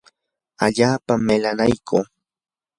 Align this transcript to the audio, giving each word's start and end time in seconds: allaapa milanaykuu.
allaapa 0.65 1.13
milanaykuu. 1.27 2.03